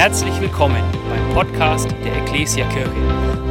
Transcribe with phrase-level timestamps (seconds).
[0.00, 2.90] Herzlich willkommen beim Podcast der Ecclesia Kirche.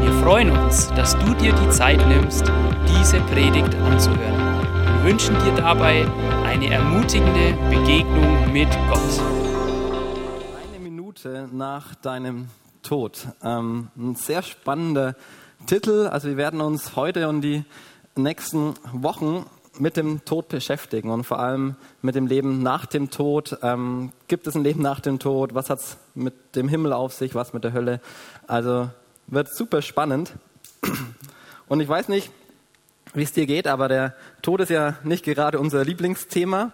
[0.02, 2.52] Wir freuen uns, dass du dir die Zeit nimmst,
[2.88, 4.64] diese Predigt anzuhören.
[4.96, 6.08] Wir wünschen dir dabei
[6.48, 9.22] eine ermutigende Begegnung mit Gott.
[10.68, 12.48] Eine Minute nach deinem
[12.82, 13.28] Tod.
[13.44, 15.16] Ähm, ein sehr spannender
[15.68, 16.08] Titel.
[16.08, 17.64] Also wir werden uns heute und die
[18.16, 19.46] nächsten Wochen
[19.80, 23.58] mit dem Tod beschäftigen und vor allem mit dem Leben nach dem Tod.
[23.62, 25.54] Ähm, gibt es ein Leben nach dem Tod?
[25.54, 27.36] Was hat es mit dem Himmel auf sich?
[27.36, 28.02] Was mit der Hölle?
[28.48, 28.90] Also
[29.28, 30.34] wird super spannend.
[31.68, 32.32] Und ich weiß nicht,
[33.14, 36.74] wie es dir geht, aber der Tod ist ja nicht gerade unser Lieblingsthema.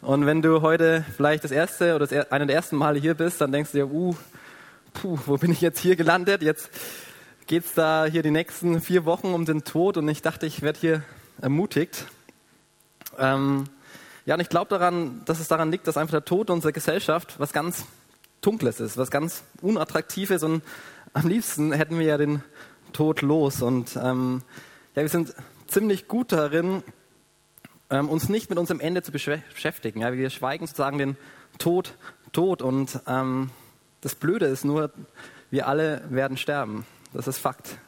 [0.00, 3.40] Und wenn du heute vielleicht das erste oder das, eine der ersten Male hier bist,
[3.40, 4.14] dann denkst du dir, uh,
[4.94, 6.42] puh, wo bin ich jetzt hier gelandet?
[6.42, 6.70] Jetzt
[7.46, 10.62] geht es da hier die nächsten vier Wochen um den Tod und ich dachte, ich
[10.62, 11.02] werde hier
[11.40, 12.06] ermutigt.
[13.18, 13.64] Ähm,
[14.26, 17.36] ja, und ich glaube daran, dass es daran liegt, dass einfach der Tod unserer Gesellschaft
[17.38, 17.86] was ganz
[18.40, 20.62] Dunkles ist, was ganz Unattraktives und
[21.12, 22.42] am liebsten hätten wir ja den
[22.92, 23.62] Tod los.
[23.62, 24.42] Und ähm,
[24.94, 25.34] ja, wir sind
[25.66, 26.82] ziemlich gut darin,
[27.90, 30.00] ähm, uns nicht mit unserem Ende zu beschäftigen.
[30.00, 31.16] Ja, wir schweigen sozusagen den
[31.58, 31.94] Tod
[32.32, 32.62] tot.
[32.62, 33.50] Und ähm,
[34.00, 34.92] das Blöde ist nur,
[35.50, 36.86] wir alle werden sterben.
[37.12, 37.78] Das ist Fakt.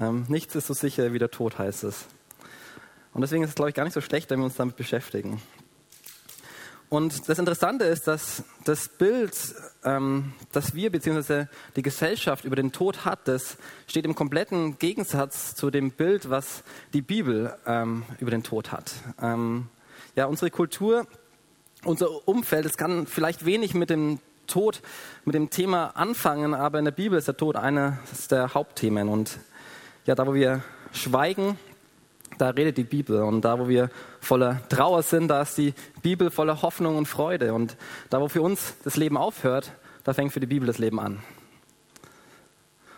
[0.00, 2.06] Ähm, nichts ist so sicher wie der Tod, heißt es.
[3.12, 5.40] Und deswegen ist es, glaube ich, gar nicht so schlecht, wenn wir uns damit beschäftigen.
[6.92, 9.34] Und das Interessante ist, dass das Bild,
[9.82, 11.46] ähm, das wir bzw.
[11.74, 16.62] die Gesellschaft über den Tod hat, das steht im kompletten Gegensatz zu dem Bild, was
[16.92, 18.92] die Bibel ähm, über den Tod hat.
[19.22, 19.68] Ähm,
[20.16, 21.06] ja, unsere Kultur,
[21.84, 24.82] unser Umfeld, es kann vielleicht wenig mit dem Tod,
[25.24, 29.08] mit dem Thema anfangen, aber in der Bibel ist der Tod eines der Hauptthemen.
[29.08, 29.38] Und
[30.04, 31.58] ja, da wo wir schweigen,
[32.38, 33.22] da redet die Bibel.
[33.22, 37.54] Und da, wo wir voller Trauer sind, da ist die Bibel voller Hoffnung und Freude.
[37.54, 37.76] Und
[38.10, 39.72] da, wo für uns das Leben aufhört,
[40.04, 41.22] da fängt für die Bibel das Leben an.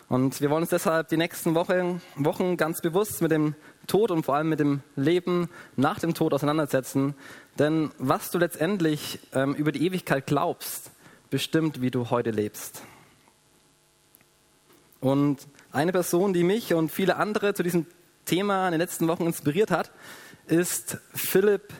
[0.07, 3.55] Und wir wollen uns deshalb die nächsten Wochen, Wochen ganz bewusst mit dem
[3.87, 7.15] Tod und vor allem mit dem Leben nach dem Tod auseinandersetzen.
[7.57, 10.91] Denn was du letztendlich ähm, über die Ewigkeit glaubst,
[11.31, 12.83] bestimmt, wie du heute lebst.
[15.01, 17.85] Und eine Person, die mich und viele andere zu diesem
[18.25, 19.91] Thema in den letzten Wochen inspiriert hat,
[20.47, 21.73] ist Philipp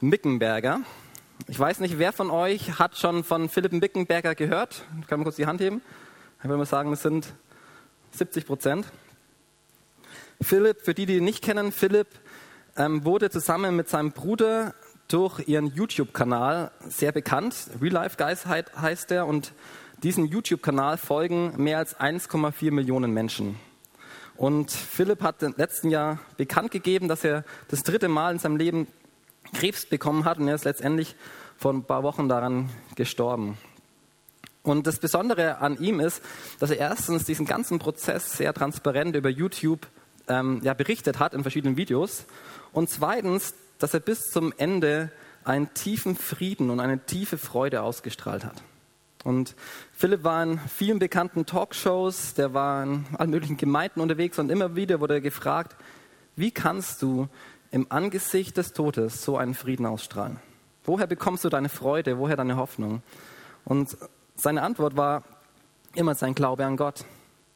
[0.00, 0.80] Mickenberger.
[1.46, 4.84] Ich weiß nicht, wer von euch hat schon von Philipp Mickenberger gehört?
[5.06, 5.82] Kann man kurz die Hand heben?
[6.38, 7.32] Ich würde mal sagen, es sind
[8.12, 8.86] 70 Prozent.
[10.40, 12.08] Philipp, für die, die ihn nicht kennen, Philipp
[12.76, 14.74] ähm, wurde zusammen mit seinem Bruder
[15.08, 17.54] durch ihren YouTube-Kanal sehr bekannt.
[17.80, 19.52] Real Life Guys heißt er und
[20.02, 23.56] diesem YouTube-Kanal folgen mehr als 1,4 Millionen Menschen.
[24.40, 28.56] Und Philipp hat im letzten Jahr bekannt gegeben, dass er das dritte Mal in seinem
[28.56, 28.86] Leben
[29.52, 31.14] Krebs bekommen hat und er ist letztendlich
[31.58, 33.58] vor ein paar Wochen daran gestorben.
[34.62, 36.22] Und das Besondere an ihm ist,
[36.58, 39.86] dass er erstens diesen ganzen Prozess sehr transparent über YouTube
[40.26, 42.24] ähm, ja, berichtet hat in verschiedenen Videos
[42.72, 45.12] und zweitens, dass er bis zum Ende
[45.44, 48.62] einen tiefen Frieden und eine tiefe Freude ausgestrahlt hat.
[49.24, 49.54] Und
[49.92, 54.76] Philipp war in vielen bekannten Talkshows, der war in allen möglichen Gemeinden unterwegs und immer
[54.76, 55.76] wieder wurde er gefragt,
[56.36, 57.28] wie kannst du
[57.70, 60.38] im Angesicht des Todes so einen Frieden ausstrahlen?
[60.84, 62.18] Woher bekommst du deine Freude?
[62.18, 63.02] Woher deine Hoffnung?
[63.64, 63.96] Und
[64.34, 65.22] seine Antwort war
[65.94, 67.04] immer sein Glaube an Gott.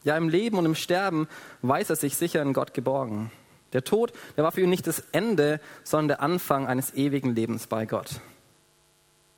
[0.04, 1.28] Ja, im Leben und im Sterben
[1.62, 3.30] weiß er sich sicher in Gott geborgen.
[3.72, 7.66] Der Tod, der war für ihn nicht das Ende, sondern der Anfang eines ewigen Lebens
[7.66, 8.20] bei Gott.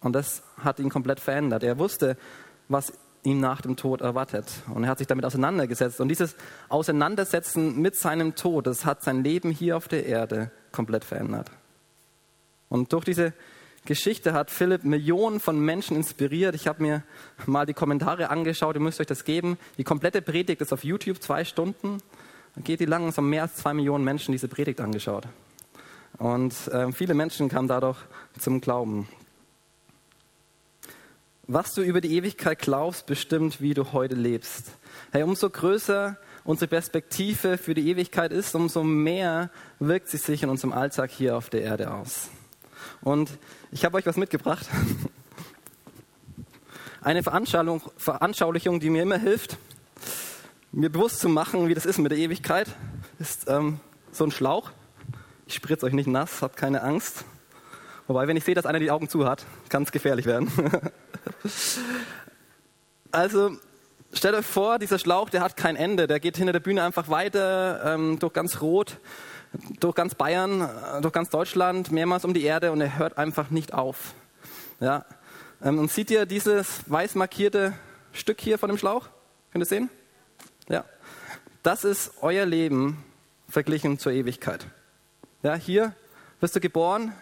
[0.07, 1.65] Und das hat ihn komplett verändert.
[1.65, 2.17] Er wusste,
[2.69, 2.93] was
[3.25, 4.47] ihn nach dem Tod erwartet.
[4.73, 6.01] Und er hat sich damit auseinandergesetzt.
[6.01, 6.37] Und dieses
[6.69, 11.51] Auseinandersetzen mit seinem Tod, das hat sein Leben hier auf der Erde komplett verändert.
[12.69, 13.33] Und durch diese
[13.85, 16.55] Geschichte hat Philipp Millionen von Menschen inspiriert.
[16.55, 17.03] Ich habe mir
[17.45, 19.59] mal die Kommentare angeschaut, ihr müsst euch das geben.
[19.77, 21.99] Die komplette Predigt ist auf YouTube, zwei Stunden.
[22.63, 25.27] Geht die lang, es haben mehr als zwei Millionen Menschen diese Predigt angeschaut.
[26.19, 27.99] Und äh, viele Menschen kamen dadurch
[28.39, 29.09] zum Glauben.
[31.49, 34.73] Was du über die Ewigkeit glaubst, bestimmt, wie du heute lebst.
[35.13, 40.49] Hey, umso größer unsere Perspektive für die Ewigkeit ist, umso mehr wirkt sie sich in
[40.49, 42.31] unserem Alltag hier auf der Erde aus.
[43.01, 43.31] Und
[43.71, 44.67] ich habe euch was mitgebracht.
[47.01, 49.57] Eine Veranschaulichung, die mir immer hilft,
[50.73, 52.67] mir bewusst zu machen, wie das ist mit der Ewigkeit,
[53.21, 53.79] ist ähm,
[54.11, 54.73] so ein Schlauch.
[55.47, 57.25] Ich spritze euch nicht nass, habt keine Angst.
[58.07, 60.51] Wobei, wenn ich sehe, dass einer die Augen zu hat, kann es gefährlich werden.
[63.11, 63.51] also,
[64.13, 66.07] stellt euch vor, dieser Schlauch, der hat kein Ende.
[66.07, 68.99] Der geht hinter der Bühne einfach weiter, ähm, durch ganz Rot,
[69.81, 73.51] durch ganz Bayern, äh, durch ganz Deutschland, mehrmals um die Erde und er hört einfach
[73.51, 74.15] nicht auf.
[74.81, 75.05] Ja.
[75.63, 77.73] Ähm, und seht ihr dieses weiß markierte
[78.13, 79.09] Stück hier von dem Schlauch?
[79.53, 79.91] Könnt ihr sehen?
[80.69, 80.85] Ja.
[81.63, 83.05] Das ist euer Leben
[83.49, 84.67] verglichen zur Ewigkeit.
[85.43, 85.95] Ja, hier
[86.41, 87.13] wirst du geboren,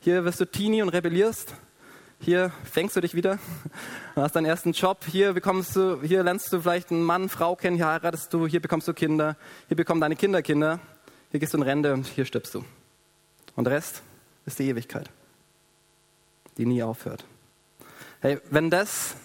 [0.00, 1.54] hier wirst du Teenie und rebellierst,
[2.20, 3.38] hier fängst du dich wieder,
[4.14, 7.76] hast deinen ersten Job, hier bekommst du, hier lernst du vielleicht einen Mann, Frau kennen,
[7.76, 9.36] hier heiratest du, hier bekommst du Kinder,
[9.68, 10.80] hier bekommen deine Kinder Kinder,
[11.30, 12.64] hier gehst du in Rente und hier stirbst du.
[13.54, 14.02] Und der Rest
[14.44, 15.10] ist die Ewigkeit,
[16.56, 17.24] die nie aufhört.
[18.20, 19.16] Hey, wenn das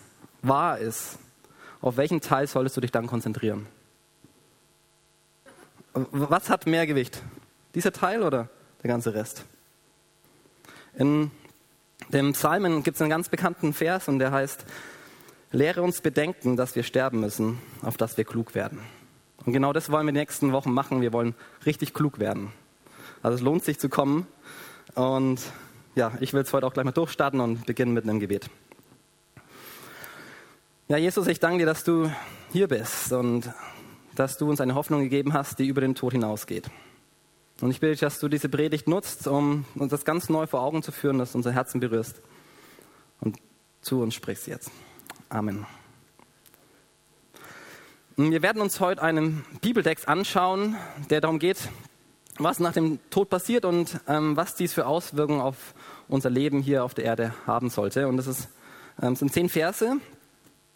[0.42, 1.18] wahr ist,
[1.82, 3.68] auf welchen Teil solltest du dich dann konzentrieren?
[5.94, 7.22] Was hat mehr Gewicht?
[7.76, 8.50] Dieser Teil oder
[8.84, 9.46] der ganze Rest?
[10.96, 11.32] In
[12.10, 14.66] dem Psalmen gibt es einen ganz bekannten Vers und der heißt,
[15.54, 18.80] Lehre uns bedenken, dass wir sterben müssen, auf dass wir klug werden.
[19.46, 21.02] Und genau das wollen wir die nächsten Wochen machen.
[21.02, 21.36] Wir wollen
[21.66, 22.54] richtig klug werden.
[23.22, 24.28] Also es lohnt sich zu kommen.
[24.96, 25.42] Und
[25.96, 28.50] ja, ich will es heute auch gleich mal durchstarten und beginnen mit einem Gebet.
[30.88, 32.10] Ja, Jesus, ich danke dir, dass du
[32.54, 33.52] hier bist und
[34.16, 36.70] dass du uns eine Hoffnung gegeben hast, die über den Tod hinausgeht.
[37.62, 40.62] Und ich bitte dich, dass du diese Predigt nutzt, um uns das ganz neu vor
[40.62, 42.20] Augen zu führen, dass du unser Herzen berührst
[43.20, 43.38] und
[43.82, 44.72] zu uns sprichst jetzt.
[45.30, 45.68] Amen.
[48.18, 50.76] Wir werden uns heute einen Bibeltext anschauen,
[51.12, 51.70] der darum geht,
[52.40, 55.76] was nach dem Tod passiert und ähm, was dies für Auswirkungen auf
[56.08, 58.08] unser Leben hier auf der Erde haben sollte.
[58.08, 58.50] Und das ist,
[59.00, 59.98] ähm, sind zehn Verse,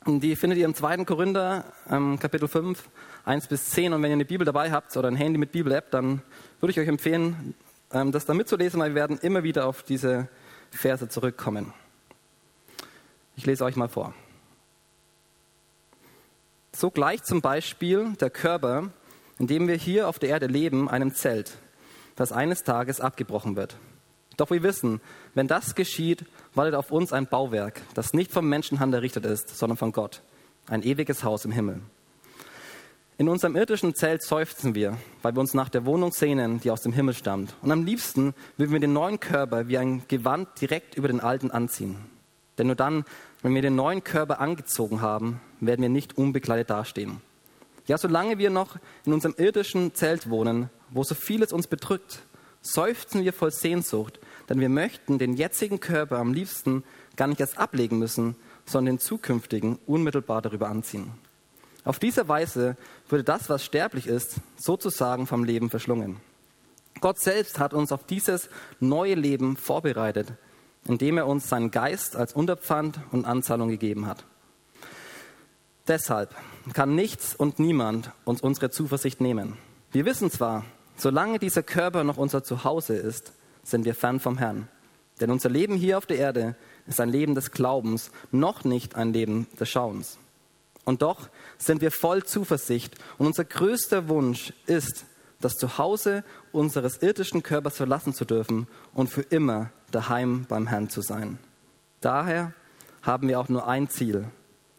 [0.07, 1.03] die findet ihr im 2.
[1.03, 2.89] Korinther, ähm, Kapitel 5,
[3.25, 3.93] 1 bis 10.
[3.93, 6.21] Und wenn ihr eine Bibel dabei habt oder ein Handy mit Bibel-App, dann
[6.59, 7.55] würde ich euch empfehlen,
[7.91, 10.29] ähm, das da mitzulesen, weil wir werden immer wieder auf diese
[10.71, 11.73] Verse zurückkommen.
[13.35, 14.13] Ich lese euch mal vor.
[16.73, 18.89] So gleicht zum Beispiel der Körper,
[19.39, 21.57] in dem wir hier auf der Erde leben, einem Zelt,
[22.15, 23.77] das eines Tages abgebrochen wird.
[24.37, 24.99] Doch wir wissen,
[25.33, 29.77] wenn das geschieht, wartet auf uns ein Bauwerk, das nicht vom Menschenhand errichtet ist, sondern
[29.77, 30.21] von Gott.
[30.67, 31.81] Ein ewiges Haus im Himmel.
[33.17, 36.81] In unserem irdischen Zelt seufzen wir, weil wir uns nach der Wohnung sehnen, die aus
[36.81, 37.55] dem Himmel stammt.
[37.61, 41.49] Und am liebsten würden wir den neuen Körper wie ein Gewand direkt über den alten
[41.49, 41.95] anziehen.
[42.57, 43.05] Denn nur dann,
[43.41, 47.21] wenn wir den neuen Körper angezogen haben, werden wir nicht unbekleidet dastehen.
[47.87, 48.75] Ja, solange wir noch
[49.05, 52.19] in unserem irdischen Zelt wohnen, wo so vieles uns bedrückt,
[52.61, 54.19] seufzen wir voll Sehnsucht,
[54.49, 56.83] denn wir möchten den jetzigen Körper am liebsten
[57.15, 58.35] gar nicht erst ablegen müssen,
[58.65, 61.11] sondern den zukünftigen unmittelbar darüber anziehen.
[61.85, 62.75] Auf diese Weise
[63.07, 66.17] würde das, was sterblich ist, sozusagen vom Leben verschlungen.
[66.99, 68.49] Gott selbst hat uns auf dieses
[68.79, 70.33] neue Leben vorbereitet,
[70.87, 74.25] indem er uns seinen Geist als Unterpfand und Anzahlung gegeben hat.
[75.87, 76.33] Deshalb
[76.73, 79.55] kann nichts und niemand uns unsere Zuversicht nehmen.
[79.91, 80.65] Wir wissen zwar,
[80.97, 83.33] solange dieser Körper noch unser Zuhause ist,
[83.63, 84.67] sind wir fern vom Herrn.
[85.21, 86.55] Denn unser Leben hier auf der Erde
[86.87, 90.17] ist ein Leben des Glaubens, noch nicht ein Leben des Schauens.
[90.85, 95.05] Und doch sind wir voll Zuversicht und unser größter Wunsch ist,
[95.41, 101.01] das Zuhause unseres irdischen Körpers verlassen zu dürfen und für immer daheim beim Herrn zu
[101.01, 101.39] sein.
[102.01, 102.53] Daher
[103.01, 104.25] haben wir auch nur ein Ziel,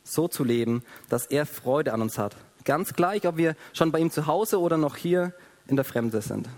[0.03, 2.37] so zu leben, dass er Freude an uns hat.
[2.65, 5.33] Ganz gleich, ob wir schon bei ihm zu Hause oder noch hier
[5.67, 6.49] in der Fremde sind.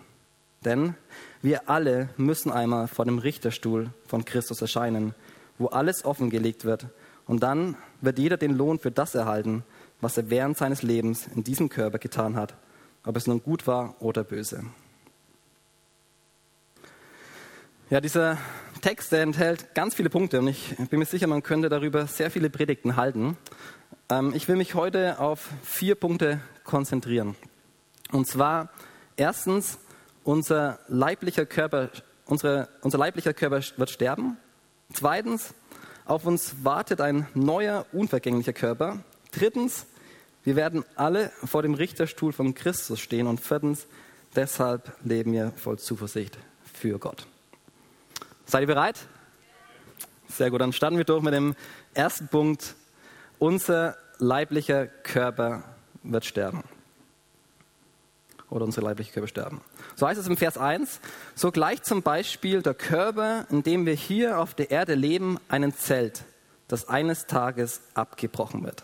[0.64, 0.94] Denn
[1.42, 5.14] wir alle müssen einmal vor dem Richterstuhl von Christus erscheinen,
[5.58, 6.86] wo alles offengelegt wird.
[7.26, 9.64] Und dann wird jeder den Lohn für das erhalten,
[10.00, 12.54] was er während seines Lebens in diesem Körper getan hat,
[13.04, 14.64] ob es nun gut war oder böse.
[17.90, 18.36] Ja, dieser
[18.82, 22.30] Text, der enthält ganz viele Punkte und ich bin mir sicher, man könnte darüber sehr
[22.30, 23.36] viele Predigten halten.
[24.10, 27.34] Ähm, ich will mich heute auf vier Punkte konzentrieren.
[28.12, 28.70] Und zwar
[29.16, 29.78] erstens,
[30.22, 31.88] unser leiblicher Körper,
[32.26, 34.36] unsere, unser leiblicher Körper wird sterben.
[34.92, 35.54] Zweitens,
[36.08, 39.04] auf uns wartet ein neuer, unvergänglicher Körper.
[39.30, 39.86] Drittens,
[40.42, 43.26] wir werden alle vor dem Richterstuhl von Christus stehen.
[43.26, 43.86] Und viertens,
[44.34, 47.26] deshalb leben wir voll Zuversicht für Gott.
[48.46, 48.98] Seid ihr bereit?
[50.28, 51.54] Sehr gut, dann starten wir durch mit dem
[51.92, 52.74] ersten Punkt.
[53.38, 55.62] Unser leiblicher Körper
[56.02, 56.64] wird sterben.
[58.50, 59.60] Oder unsere leibliche Körper sterben.
[59.94, 61.00] So heißt es im Vers 1.
[61.34, 65.76] So gleicht zum Beispiel der Körper, in dem wir hier auf der Erde leben, einem
[65.76, 66.24] Zelt,
[66.66, 68.82] das eines Tages abgebrochen wird.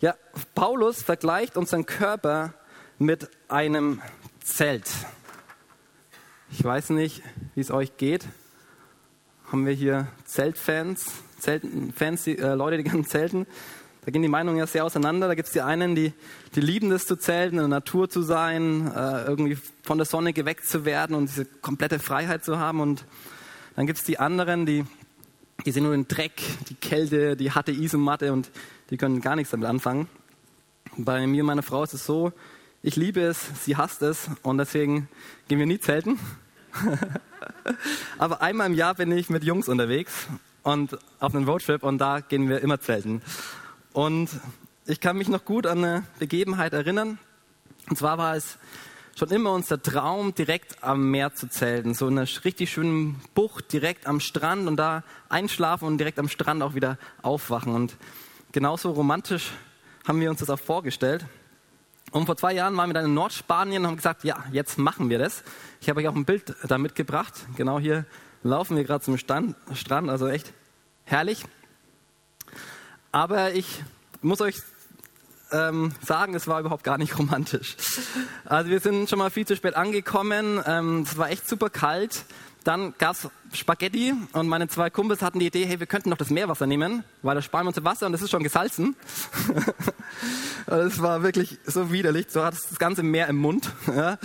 [0.00, 0.14] Ja,
[0.54, 2.54] Paulus vergleicht unseren Körper
[2.98, 4.00] mit einem
[4.42, 4.90] Zelt.
[6.50, 7.22] Ich weiß nicht,
[7.54, 8.26] wie es euch geht.
[9.50, 11.06] Haben wir hier Zeltfans,
[11.38, 13.46] Zelten, Fans, äh, Leute, die gerne zelten?
[14.04, 15.28] Da gehen die Meinungen ja sehr auseinander.
[15.28, 16.12] Da gibt es die einen, die,
[16.54, 20.32] die lieben es zu zelten, in der Natur zu sein, äh, irgendwie von der Sonne
[20.32, 22.80] geweckt zu werden und diese komplette Freiheit zu haben.
[22.80, 23.04] Und
[23.76, 24.84] dann gibt es die anderen, die
[25.64, 28.50] die sehen nur den Dreck, die Kälte, die harte Isomatte und
[28.90, 30.08] die können gar nichts damit anfangen.
[30.96, 32.32] Bei mir und meiner Frau ist es so,
[32.82, 35.08] ich liebe es, sie hasst es und deswegen
[35.46, 36.18] gehen wir nie zelten.
[38.18, 40.26] Aber einmal im Jahr bin ich mit Jungs unterwegs
[40.64, 43.22] und auf einem Roadtrip und da gehen wir immer zelten.
[43.92, 44.30] Und
[44.86, 47.18] ich kann mich noch gut an eine Begebenheit erinnern.
[47.88, 48.58] Und zwar war es
[49.18, 51.94] schon immer unser Traum, direkt am Meer zu zelten.
[51.94, 56.28] So in einer richtig schönen Bucht, direkt am Strand und da einschlafen und direkt am
[56.28, 57.74] Strand auch wieder aufwachen.
[57.74, 57.96] Und
[58.52, 59.50] genauso romantisch
[60.06, 61.26] haben wir uns das auch vorgestellt.
[62.10, 65.10] Und vor zwei Jahren waren wir dann in Nordspanien und haben gesagt, ja, jetzt machen
[65.10, 65.44] wir das.
[65.80, 67.34] Ich habe euch auch ein Bild da mitgebracht.
[67.56, 68.06] Genau hier
[68.42, 70.52] laufen wir gerade zum Stand, Strand, also echt
[71.04, 71.44] herrlich.
[73.12, 73.82] Aber ich
[74.22, 74.56] muss euch
[75.52, 77.76] ähm, sagen, es war überhaupt gar nicht romantisch.
[78.44, 80.60] Also wir sind schon mal viel zu spät angekommen.
[80.66, 82.24] Ähm, es war echt super kalt.
[82.64, 86.16] Dann gab es Spaghetti und meine zwei Kumpels hatten die Idee, hey, wir könnten noch
[86.16, 88.94] das Meerwasser nehmen, weil da sparen wir uns Wasser und das ist schon gesalzen.
[90.66, 92.26] das war wirklich so widerlich.
[92.30, 93.70] So hat das ganze Meer im Mund.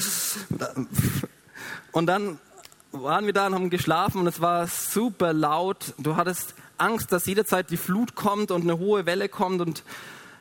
[1.91, 2.37] Und dann
[2.91, 5.95] waren wir da und haben geschlafen und es war super laut.
[5.97, 9.83] Du hattest Angst, dass jederzeit die Flut kommt und eine hohe Welle kommt und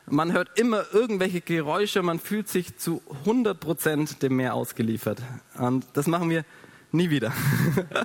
[0.09, 2.01] man hört immer irgendwelche Geräusche.
[2.01, 5.21] Man fühlt sich zu 100 Prozent dem Meer ausgeliefert.
[5.57, 6.45] Und das machen wir
[6.93, 7.33] nie wieder.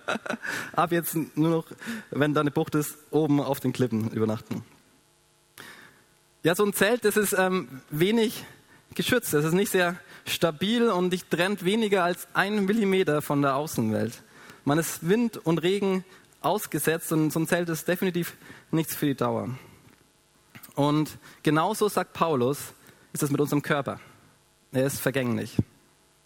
[0.72, 1.66] Ab jetzt nur noch,
[2.10, 4.64] wenn da eine Bucht ist, oben auf den Klippen übernachten.
[6.42, 8.44] Ja, so ein Zelt, das ist ähm, wenig
[8.94, 9.32] geschützt.
[9.32, 9.96] Das ist nicht sehr
[10.26, 14.22] stabil und dich trennt weniger als ein Millimeter von der Außenwelt.
[14.64, 16.04] Man ist Wind und Regen
[16.44, 18.37] ausgesetzt und so ein Zelt ist definitiv
[18.70, 19.50] nichts für die Dauer.
[20.75, 22.72] Und genauso sagt Paulus,
[23.12, 24.00] ist es mit unserem Körper.
[24.72, 25.56] Er ist vergänglich.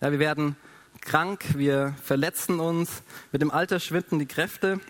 [0.00, 0.56] Ja, wir werden
[1.00, 4.80] krank, wir verletzen uns, mit dem Alter schwinden die Kräfte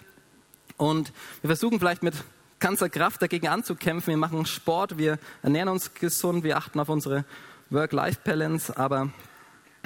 [0.77, 2.15] und wir versuchen vielleicht mit
[2.59, 4.13] ganzer Kraft dagegen anzukämpfen.
[4.13, 7.25] Wir machen Sport, wir ernähren uns gesund, wir achten auf unsere
[7.71, 9.11] Work-Life-Balance, aber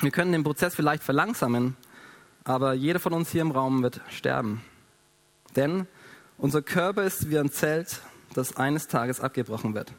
[0.00, 1.76] wir können den Prozess vielleicht verlangsamen,
[2.44, 4.62] aber jeder von uns hier im Raum wird sterben.
[5.56, 5.86] Denn
[6.38, 8.00] unser Körper ist wie ein Zelt,
[8.34, 9.92] das eines Tages abgebrochen wird.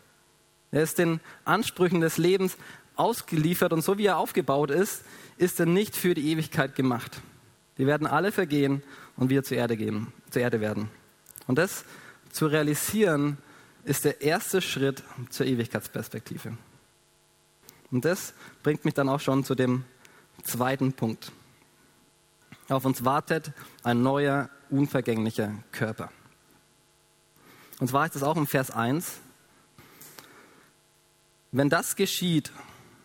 [0.71, 2.57] Er ist den Ansprüchen des Lebens
[2.95, 5.03] ausgeliefert und so wie er aufgebaut ist,
[5.37, 7.21] ist er nicht für die Ewigkeit gemacht.
[7.75, 8.83] Wir werden alle vergehen
[9.17, 10.89] und wir zur Erde gehen, zur Erde werden.
[11.47, 11.83] Und das
[12.31, 13.37] zu realisieren,
[13.83, 16.57] ist der erste Schritt zur Ewigkeitsperspektive.
[17.91, 19.83] Und das bringt mich dann auch schon zu dem
[20.43, 21.31] zweiten Punkt.
[22.69, 23.51] Auf uns wartet
[23.83, 26.09] ein neuer, unvergänglicher Körper.
[27.79, 29.19] Und zwar heißt es auch im Vers 1,
[31.51, 32.51] wenn das geschieht,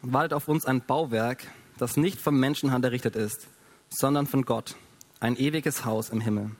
[0.03, 1.47] wartet auf uns ein Bauwerk,
[1.79, 3.49] das nicht vom Menschenhand errichtet ist,
[3.89, 4.77] sondern von Gott,
[5.19, 6.51] ein ewiges Haus im Himmel.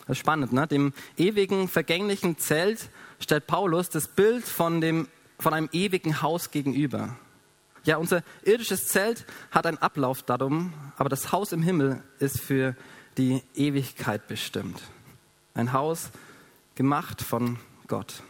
[0.00, 0.66] Das ist spannend, ne?
[0.66, 7.16] Dem ewigen, vergänglichen Zelt stellt Paulus das Bild von, dem, von einem ewigen Haus gegenüber.
[7.84, 12.76] Ja, unser irdisches Zelt hat ein Ablaufdatum, aber das Haus im Himmel ist für
[13.16, 14.80] die Ewigkeit bestimmt.
[15.54, 16.10] Ein Haus
[16.74, 18.22] gemacht von Gott.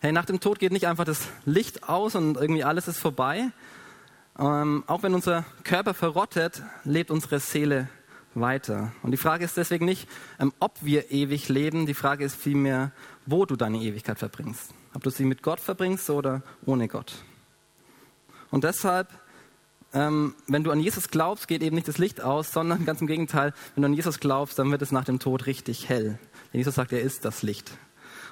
[0.00, 3.52] Hey, nach dem Tod geht nicht einfach das Licht aus und irgendwie alles ist vorbei.
[4.36, 7.88] Ähm, auch wenn unser Körper verrottet, lebt unsere Seele
[8.34, 8.92] weiter.
[9.02, 10.08] Und die Frage ist deswegen nicht,
[10.40, 12.90] ähm, ob wir ewig leben, die Frage ist vielmehr,
[13.26, 14.74] wo du deine Ewigkeit verbringst.
[14.94, 17.14] Ob du sie mit Gott verbringst oder ohne Gott.
[18.50, 19.08] Und deshalb,
[19.94, 23.06] ähm, wenn du an Jesus glaubst, geht eben nicht das Licht aus, sondern ganz im
[23.06, 26.18] Gegenteil, wenn du an Jesus glaubst, dann wird es nach dem Tod richtig hell.
[26.52, 27.72] Denn Jesus sagt, er ist das Licht.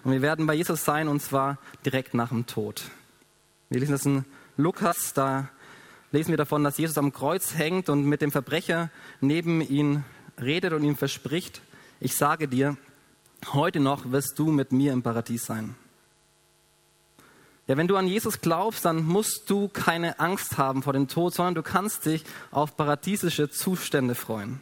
[0.05, 2.85] Und wir werden bei Jesus sein und zwar direkt nach dem Tod.
[3.69, 4.25] Wir lesen das in
[4.57, 5.49] Lukas, da
[6.13, 10.05] lesen wir davon, dass Jesus am Kreuz hängt und mit dem Verbrecher neben ihn
[10.41, 11.63] redet und ihm verspricht,
[12.01, 12.77] ich sage dir,
[13.53, 15.75] heute noch wirst du mit mir im Paradies sein.
[17.67, 21.35] Ja, wenn du an Jesus glaubst, dann musst du keine Angst haben vor dem Tod,
[21.35, 24.61] sondern du kannst dich auf paradiesische Zustände freuen.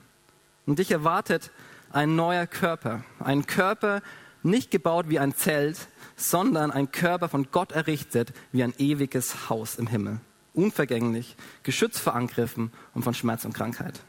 [0.66, 1.50] Und dich erwartet
[1.90, 4.02] ein neuer Körper, ein Körper,
[4.42, 9.76] nicht gebaut wie ein Zelt, sondern ein Körper von Gott errichtet wie ein ewiges Haus
[9.76, 10.20] im Himmel.
[10.52, 14.00] Unvergänglich, geschützt vor Angriffen und von Schmerz und Krankheit.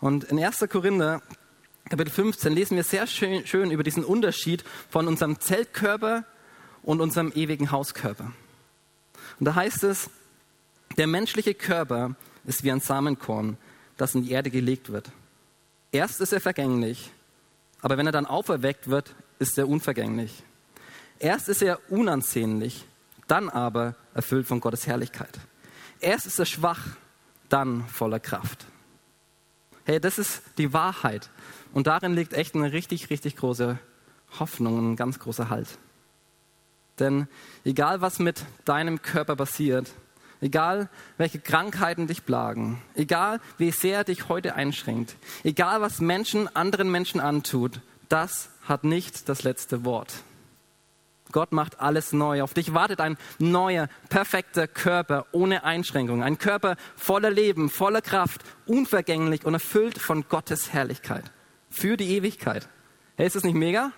[0.00, 0.66] Und in 1.
[0.68, 1.22] Korinther,
[1.88, 6.24] Kapitel 15, lesen wir sehr schön, schön über diesen Unterschied von unserem Zeltkörper
[6.82, 8.32] und unserem ewigen Hauskörper.
[9.40, 10.10] Und da heißt es,
[10.98, 12.14] der menschliche Körper
[12.44, 13.56] ist wie ein Samenkorn,
[13.96, 15.10] das in die Erde gelegt wird.
[15.90, 17.10] Erst ist er vergänglich,
[17.80, 20.42] aber wenn er dann auferweckt wird, ist er unvergänglich.
[21.18, 22.84] Erst ist er unansehnlich,
[23.28, 25.38] dann aber erfüllt von Gottes Herrlichkeit.
[26.00, 26.86] Erst ist er schwach,
[27.48, 28.66] dann voller Kraft.
[29.88, 31.30] Hey, das ist die Wahrheit.
[31.72, 33.78] Und darin liegt echt eine richtig, richtig große
[34.38, 35.78] Hoffnung und ein ganz großer Halt.
[36.98, 37.26] Denn
[37.64, 39.90] egal was mit deinem Körper passiert,
[40.42, 46.90] egal welche Krankheiten dich plagen, egal wie sehr dich heute einschränkt, egal was Menschen anderen
[46.90, 47.80] Menschen antut,
[48.10, 50.22] das hat nicht das letzte Wort.
[51.32, 52.42] Gott macht alles neu.
[52.42, 56.22] Auf dich wartet ein neuer, perfekter Körper ohne Einschränkungen.
[56.22, 61.30] Ein Körper voller Leben, voller Kraft, unvergänglich und erfüllt von Gottes Herrlichkeit.
[61.70, 62.68] Für die Ewigkeit.
[63.16, 63.92] Hey, ist das nicht mega?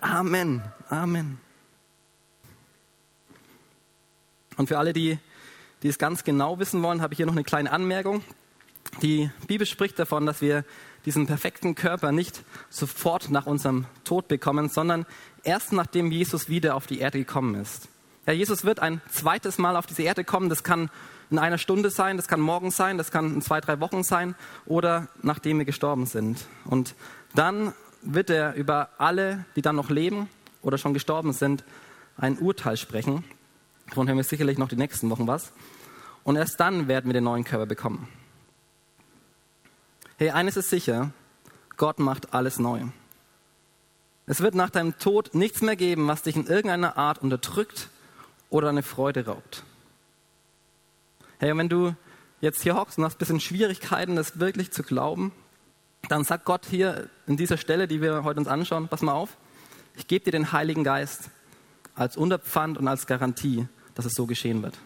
[0.00, 0.62] Amen.
[0.88, 1.38] Amen.
[4.56, 5.18] Und für alle, die,
[5.82, 8.22] die es ganz genau wissen wollen, habe ich hier noch eine kleine Anmerkung.
[9.02, 10.64] Die Bibel spricht davon, dass wir
[11.04, 15.06] diesen perfekten Körper nicht sofort nach unserem Tod bekommen, sondern
[15.42, 17.88] erst nachdem Jesus wieder auf die Erde gekommen ist.
[18.26, 20.48] Ja, Jesus wird ein zweites Mal auf diese Erde kommen.
[20.48, 20.90] Das kann
[21.30, 24.34] in einer Stunde sein, das kann morgen sein, das kann in zwei, drei Wochen sein
[24.66, 26.46] oder nachdem wir gestorben sind.
[26.64, 26.94] Und
[27.34, 30.28] dann wird er über alle, die dann noch leben
[30.62, 31.64] oder schon gestorben sind,
[32.16, 33.24] ein Urteil sprechen.
[33.88, 35.52] Davon hören wir sicherlich noch die nächsten Wochen was.
[36.22, 38.08] Und erst dann werden wir den neuen Körper bekommen.
[40.16, 41.10] Hey, eines ist sicher,
[41.76, 42.82] Gott macht alles neu.
[44.26, 47.88] Es wird nach deinem Tod nichts mehr geben, was dich in irgendeiner Art unterdrückt
[48.48, 49.64] oder eine Freude raubt.
[51.38, 51.96] Hey, und wenn du
[52.40, 55.32] jetzt hier hockst und hast ein bisschen Schwierigkeiten, das wirklich zu glauben,
[56.08, 59.36] dann sagt Gott hier in dieser Stelle, die wir heute uns anschauen, pass mal auf,
[59.96, 61.28] ich gebe dir den Heiligen Geist
[61.96, 63.66] als Unterpfand und als Garantie,
[63.96, 64.78] dass es so geschehen wird.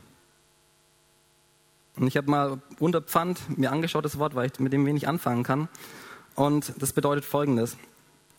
[1.99, 5.43] Und ich habe mal Unterpfand mir angeschaut, das Wort, weil ich mit dem wenig anfangen
[5.43, 5.69] kann.
[6.35, 7.77] Und das bedeutet Folgendes.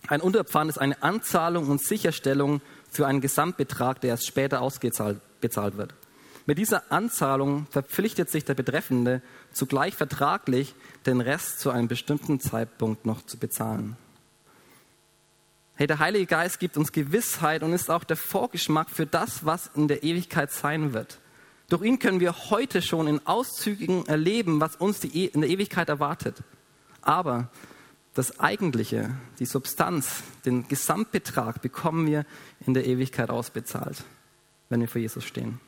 [0.07, 5.93] Ein Unterpfand ist eine Anzahlung und Sicherstellung für einen Gesamtbetrag, der erst später ausgezahlt wird.
[6.45, 10.73] Mit dieser Anzahlung verpflichtet sich der Betreffende zugleich vertraglich,
[11.05, 13.97] den Rest zu einem bestimmten Zeitpunkt noch zu bezahlen.
[15.75, 19.69] Hey, der Heilige Geist gibt uns Gewissheit und ist auch der Vorgeschmack für das, was
[19.75, 21.19] in der Ewigkeit sein wird.
[21.69, 25.87] Durch ihn können wir heute schon in Auszügen erleben, was uns e in der Ewigkeit
[25.87, 26.43] erwartet.
[27.01, 27.49] Aber
[28.15, 32.25] das Eigentliche, die Substanz, den Gesamtbetrag bekommen wir
[32.65, 34.03] in der Ewigkeit ausbezahlt,
[34.69, 35.59] wenn wir vor Jesus stehen.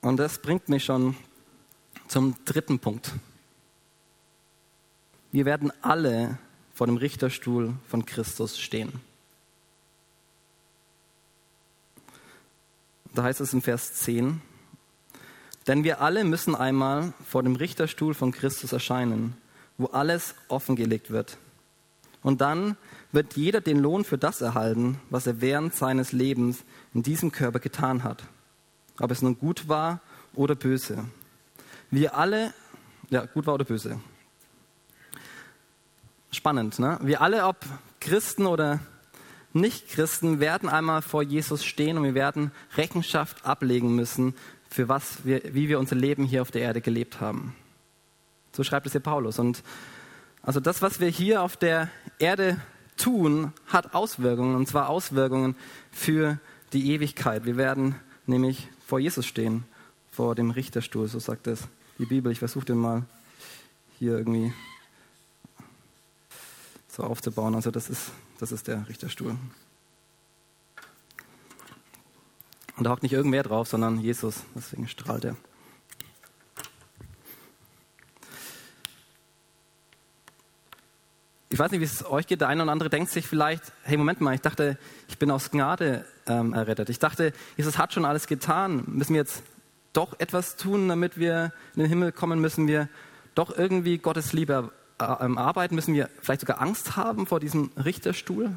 [0.00, 1.16] Und das bringt mich schon
[2.08, 3.12] zum dritten Punkt.
[5.30, 6.38] Wir werden alle
[6.74, 8.92] vor dem Richterstuhl von Christus stehen.
[13.16, 14.42] Da heißt es in Vers 10,
[15.66, 19.38] denn wir alle müssen einmal vor dem Richterstuhl von Christus erscheinen,
[19.78, 21.38] wo alles offengelegt wird.
[22.22, 22.76] Und dann
[23.12, 27.58] wird jeder den Lohn für das erhalten, was er während seines Lebens in diesem Körper
[27.58, 28.22] getan hat.
[29.00, 30.02] Ob es nun gut war
[30.34, 31.06] oder böse.
[31.90, 32.52] Wir alle,
[33.08, 33.98] ja, gut war oder böse.
[36.30, 36.98] Spannend, ne?
[37.00, 37.64] Wir alle, ob
[37.98, 38.80] Christen oder
[39.60, 44.34] Nichtchristen werden einmal vor Jesus stehen und wir werden Rechenschaft ablegen müssen,
[44.68, 47.54] für was wir, wie wir unser Leben hier auf der Erde gelebt haben.
[48.52, 49.38] So schreibt es hier Paulus.
[49.38, 49.62] Und
[50.42, 52.60] also das, was wir hier auf der Erde
[52.96, 55.56] tun, hat Auswirkungen, und zwar Auswirkungen
[55.90, 56.38] für
[56.72, 57.44] die Ewigkeit.
[57.44, 59.64] Wir werden nämlich vor Jesus stehen,
[60.10, 62.32] vor dem Richterstuhl, so sagt es die Bibel.
[62.32, 63.02] Ich versuche den mal
[63.98, 64.52] hier irgendwie
[66.88, 67.54] so aufzubauen.
[67.54, 69.36] Also das ist das ist der Richterstuhl.
[72.76, 74.42] Und da hockt nicht irgendwer drauf, sondern Jesus.
[74.54, 75.36] Deswegen strahlt er.
[81.48, 82.42] Ich weiß nicht, wie es euch geht.
[82.42, 85.50] Der eine oder andere denkt sich vielleicht, hey, Moment mal, ich dachte, ich bin aus
[85.50, 86.90] Gnade ähm, errettet.
[86.90, 88.84] Ich dachte, Jesus hat schon alles getan.
[88.86, 89.42] Müssen wir jetzt
[89.94, 92.40] doch etwas tun, damit wir in den Himmel kommen?
[92.40, 92.90] Müssen wir
[93.34, 98.50] doch irgendwie Gottes Liebe arbeiten, müssen wir vielleicht sogar Angst haben vor diesem Richterstuhl?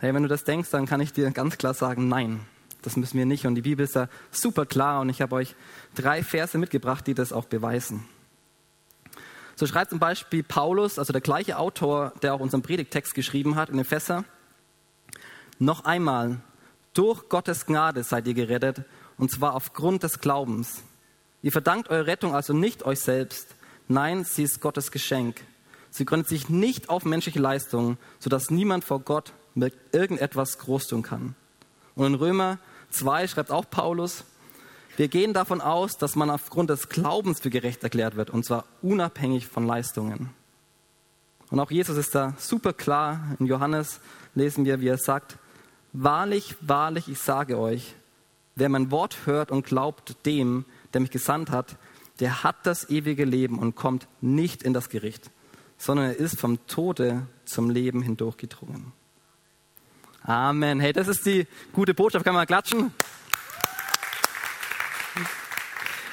[0.00, 2.40] Hey, wenn du das denkst, dann kann ich dir ganz klar sagen, nein,
[2.82, 3.46] das müssen wir nicht.
[3.46, 5.56] Und die Bibel ist da super klar und ich habe euch
[5.94, 8.06] drei Verse mitgebracht, die das auch beweisen.
[9.54, 13.70] So schreibt zum Beispiel Paulus, also der gleiche Autor, der auch unseren Predigtext geschrieben hat
[13.70, 14.24] in Epheser,
[15.58, 16.40] noch einmal,
[16.92, 18.84] durch Gottes Gnade seid ihr gerettet,
[19.16, 20.82] und zwar aufgrund des Glaubens.
[21.42, 23.55] Ihr verdankt eure Rettung also nicht euch selbst,
[23.88, 25.42] Nein, sie ist Gottes Geschenk.
[25.90, 31.02] Sie gründet sich nicht auf menschliche Leistungen, sodass niemand vor Gott mit irgendetwas groß tun
[31.02, 31.34] kann.
[31.94, 32.58] Und in Römer
[32.90, 34.24] 2 schreibt auch Paulus,
[34.96, 38.64] wir gehen davon aus, dass man aufgrund des Glaubens für gerecht erklärt wird, und zwar
[38.82, 40.30] unabhängig von Leistungen.
[41.50, 43.36] Und auch Jesus ist da super klar.
[43.38, 44.00] In Johannes
[44.34, 45.38] lesen wir, wie er sagt,
[45.98, 47.94] Wahrlich, wahrlich, ich sage euch,
[48.54, 51.76] wer mein Wort hört und glaubt dem, der mich gesandt hat,
[52.20, 55.30] der hat das ewige Leben und kommt nicht in das Gericht,
[55.78, 58.92] sondern er ist vom Tode zum Leben hindurchgedrungen.
[60.22, 60.80] Amen.
[60.80, 62.24] Hey, das ist die gute Botschaft.
[62.24, 62.92] Kann man klatschen?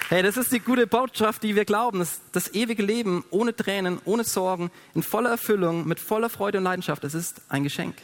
[0.10, 1.98] Hey, das ist die gute Botschaft, die wir glauben.
[1.98, 6.66] Das, das ewige Leben ohne Tränen, ohne Sorgen, in voller Erfüllung, mit voller Freude und
[6.66, 7.96] Leidenschaft, es ist ein Geschenk.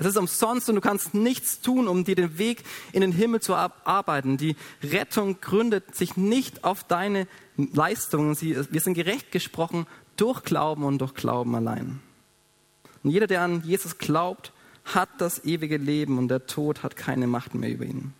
[0.00, 3.40] Es ist umsonst und du kannst nichts tun, um dir den Weg in den Himmel
[3.40, 4.38] zu arbeiten.
[4.38, 7.26] Die Rettung gründet sich nicht auf deine
[7.58, 8.34] Leistungen.
[8.40, 9.86] wir sind gerecht gesprochen
[10.16, 12.00] durch Glauben und durch Glauben allein.
[13.02, 14.54] Und jeder, der an Jesus glaubt,
[14.86, 18.14] hat das ewige Leben und der Tod hat keine Macht mehr über ihn.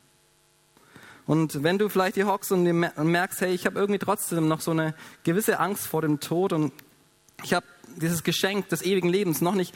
[1.27, 4.73] Und wenn du vielleicht hier hockst und merkst, hey, ich habe irgendwie trotzdem noch so
[4.73, 6.75] eine gewisse Angst vor dem Tod und
[7.43, 7.65] ich habe
[7.97, 9.75] dieses Geschenk des ewigen Lebens noch nicht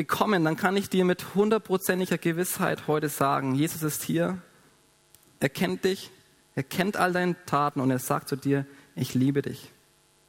[0.00, 4.38] bekommen, dann kann ich dir mit hundertprozentiger Gewissheit heute sagen, Jesus ist hier,
[5.40, 6.10] er kennt dich,
[6.54, 8.64] er kennt all deine Taten und er sagt zu dir,
[8.96, 9.70] ich liebe dich.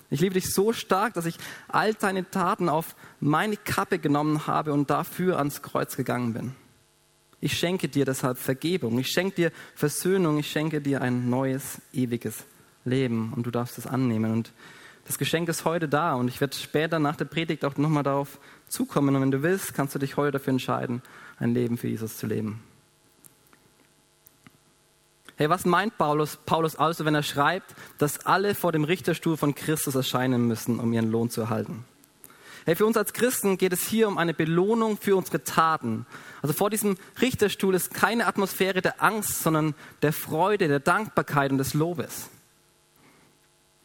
[0.09, 1.37] Ich liebe dich so stark, dass ich
[1.69, 6.53] all deine Taten auf meine Kappe genommen habe und dafür ans Kreuz gegangen bin.
[7.39, 12.43] Ich schenke dir deshalb Vergebung, ich schenke dir Versöhnung, ich schenke dir ein neues, ewiges
[12.83, 14.33] Leben und du darfst es annehmen.
[14.33, 14.51] Und
[15.11, 18.39] das Geschenk ist heute da und ich werde später nach der Predigt auch nochmal darauf
[18.69, 19.13] zukommen.
[19.13, 21.01] Und wenn du willst, kannst du dich heute dafür entscheiden,
[21.37, 22.63] ein Leben für Jesus zu leben.
[25.35, 29.53] Hey, was meint Paulus, Paulus also, wenn er schreibt, dass alle vor dem Richterstuhl von
[29.53, 31.83] Christus erscheinen müssen, um ihren Lohn zu erhalten?
[32.63, 36.05] Hey, für uns als Christen geht es hier um eine Belohnung für unsere Taten.
[36.41, 41.57] Also vor diesem Richterstuhl ist keine Atmosphäre der Angst, sondern der Freude, der Dankbarkeit und
[41.57, 42.29] des Lobes.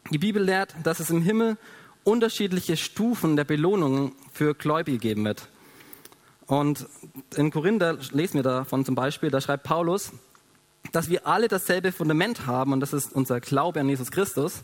[0.09, 1.57] Die Bibel lehrt, dass es im Himmel
[2.05, 5.49] unterschiedliche Stufen der Belohnungen für Gläubige geben wird.
[6.45, 6.87] Und
[7.35, 10.13] in Korinther lesen wir davon zum Beispiel, da schreibt Paulus,
[10.93, 14.63] dass wir alle dasselbe Fundament haben und das ist unser Glaube an Jesus Christus.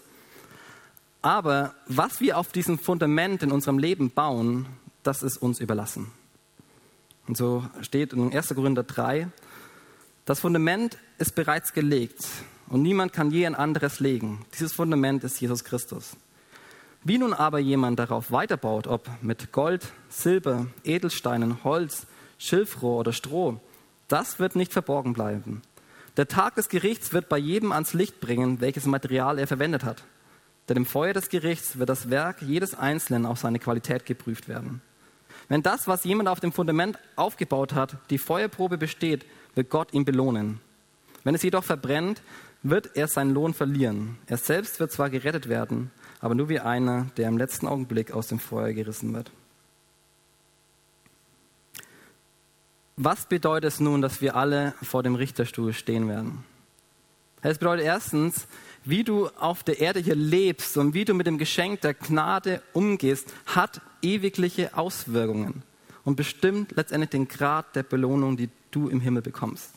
[1.21, 4.67] Aber was wir auf diesem Fundament in unserem Leben bauen,
[5.03, 6.11] das ist uns überlassen.
[7.27, 8.55] Und so steht in 1.
[8.55, 9.27] Korinther 3,
[10.23, 12.23] das Fundament ist bereits gelegt
[12.73, 14.43] und niemand kann je ein anderes legen.
[14.55, 16.17] Dieses Fundament ist Jesus Christus.
[17.03, 22.07] Wie nun aber jemand darauf weiterbaut, ob mit Gold, Silber, Edelsteinen, Holz,
[22.39, 23.59] Schilfrohr oder Stroh,
[24.07, 25.61] das wird nicht verborgen bleiben.
[26.17, 30.03] Der Tag des Gerichts wird bei jedem ans Licht bringen, welches Material er verwendet hat.
[30.67, 34.81] Denn im Feuer des Gerichts wird das Werk jedes Einzelnen auf seine Qualität geprüft werden.
[35.47, 40.05] Wenn das, was jemand auf dem Fundament aufgebaut hat, die Feuerprobe besteht, wird Gott ihn
[40.05, 40.59] belohnen.
[41.23, 42.21] Wenn es jedoch verbrennt,
[42.63, 44.17] wird er seinen Lohn verlieren.
[44.27, 48.27] Er selbst wird zwar gerettet werden, aber nur wie einer, der im letzten Augenblick aus
[48.27, 49.31] dem Feuer gerissen wird.
[52.95, 56.43] Was bedeutet es nun, dass wir alle vor dem Richterstuhl stehen werden?
[57.41, 58.47] Es bedeutet erstens,
[58.85, 62.61] wie du auf der Erde hier lebst und wie du mit dem Geschenk der Gnade
[62.71, 65.63] umgehst, hat ewigliche Auswirkungen
[66.05, 69.71] und bestimmt letztendlich den Grad der Belohnung, die du im Himmel bekommst.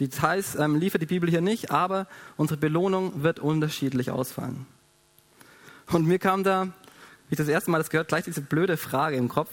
[0.00, 4.66] Details ähm, liefert die Bibel hier nicht, aber unsere Belohnung wird unterschiedlich ausfallen.
[5.90, 6.66] Und mir kam da,
[7.28, 9.50] wie ich das erste Mal das gehört, gleich diese blöde Frage im Kopf.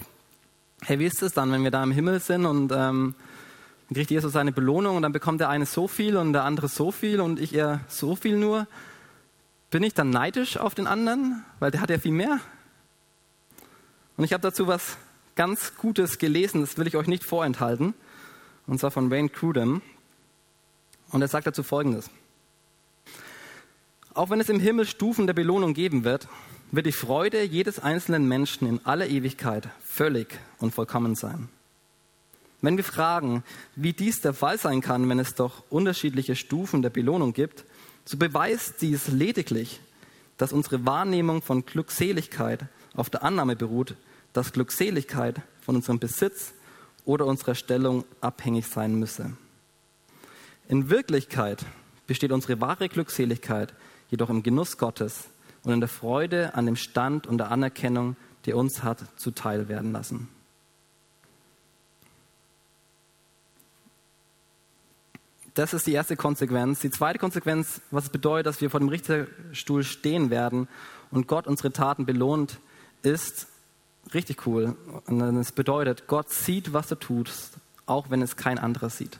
[0.81, 3.13] Hey, wie ist es dann, wenn wir da im Himmel sind und ähm,
[3.87, 6.69] dann kriegt Jesus seine Belohnung und dann bekommt der eine so viel und der andere
[6.69, 8.65] so viel und ich eher so viel nur.
[9.69, 12.39] Bin ich dann neidisch auf den anderen, weil der hat ja viel mehr?
[14.17, 14.97] Und ich habe dazu was
[15.35, 17.93] ganz Gutes gelesen, das will ich euch nicht vorenthalten,
[18.65, 19.81] und zwar von Wayne Crudem.
[21.11, 22.09] Und er sagt dazu Folgendes.
[24.13, 26.27] Auch wenn es im Himmel Stufen der Belohnung geben wird,
[26.71, 31.49] wird die Freude jedes einzelnen Menschen in aller Ewigkeit völlig und vollkommen sein.
[32.61, 33.43] Wenn wir fragen,
[33.75, 37.65] wie dies der Fall sein kann, wenn es doch unterschiedliche Stufen der Belohnung gibt,
[38.05, 39.81] so beweist dies lediglich,
[40.37, 43.95] dass unsere Wahrnehmung von Glückseligkeit auf der Annahme beruht,
[44.33, 46.53] dass Glückseligkeit von unserem Besitz
[47.05, 49.31] oder unserer Stellung abhängig sein müsse.
[50.71, 51.65] In Wirklichkeit
[52.07, 53.73] besteht unsere wahre Glückseligkeit
[54.09, 55.25] jedoch im Genuss Gottes
[55.63, 59.91] und in der Freude an dem Stand und der Anerkennung, die uns hat zuteil werden
[59.91, 60.29] lassen.
[65.55, 66.79] Das ist die erste Konsequenz.
[66.79, 70.69] Die zweite Konsequenz, was es bedeutet, dass wir vor dem Richterstuhl stehen werden
[71.11, 72.59] und Gott unsere Taten belohnt,
[73.03, 73.47] ist
[74.13, 74.77] richtig cool.
[75.05, 79.19] Und es bedeutet, Gott sieht, was du tust, auch wenn es kein anderer sieht.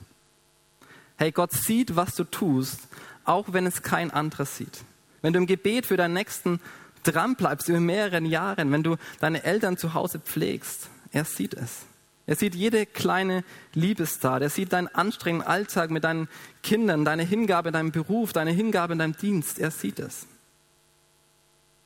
[1.22, 2.80] Hey, Gott sieht, was du tust,
[3.24, 4.82] auch wenn es kein anderer sieht.
[5.20, 6.58] Wenn du im Gebet für deinen Nächsten
[7.04, 11.82] dran bleibst über mehrere Jahre, wenn du deine Eltern zu Hause pflegst, er sieht es.
[12.26, 14.42] Er sieht jede kleine Liebestat.
[14.42, 16.26] Er sieht deinen anstrengenden Alltag mit deinen
[16.64, 19.60] Kindern, deine Hingabe in deinem Beruf, deine Hingabe in deinem Dienst.
[19.60, 20.26] Er sieht es.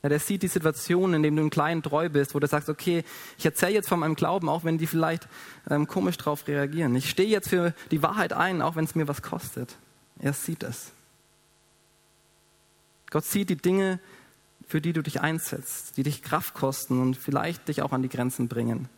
[0.03, 2.69] Ja, der sieht die Situation, in der du ein kleinen treu bist, wo du sagst,
[2.69, 3.03] okay,
[3.37, 5.27] ich erzähle jetzt von meinem Glauben, auch wenn die vielleicht
[5.69, 6.95] ähm, komisch darauf reagieren.
[6.95, 9.75] Ich stehe jetzt für die Wahrheit ein, auch wenn es mir was kostet.
[10.19, 10.91] Er sieht es.
[13.09, 13.99] Gott sieht die Dinge,
[14.67, 18.09] für die du dich einsetzt, die dich Kraft kosten und vielleicht dich auch an die
[18.09, 18.89] Grenzen bringen.